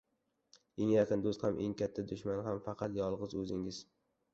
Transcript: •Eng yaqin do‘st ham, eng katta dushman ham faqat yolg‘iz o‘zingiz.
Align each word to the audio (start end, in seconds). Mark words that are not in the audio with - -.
•Eng 0.85 0.93
yaqin 0.93 1.27
do‘st 1.27 1.47
ham, 1.49 1.61
eng 1.67 1.77
katta 1.85 2.09
dushman 2.15 2.45
ham 2.49 2.61
faqat 2.71 3.01
yolg‘iz 3.05 3.41
o‘zingiz. 3.43 3.89